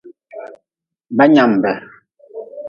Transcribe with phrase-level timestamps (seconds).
[1.17, 1.71] Banyanbe.